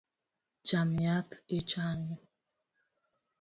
Cham 0.67 0.89
yath 1.05 1.31
ichangi. 1.57 2.15